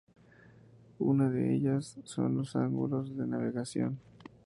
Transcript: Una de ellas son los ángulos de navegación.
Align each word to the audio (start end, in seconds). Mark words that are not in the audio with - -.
Una 0.97 1.29
de 1.29 1.53
ellas 1.53 1.99
son 2.05 2.35
los 2.35 2.55
ángulos 2.55 3.15
de 3.15 3.27
navegación. 3.27 3.99